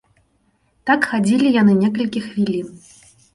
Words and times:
Так 0.89 1.05
хадзілі 1.09 1.51
яны 1.61 1.75
некалькі 1.83 2.25
хвілін. 2.27 2.73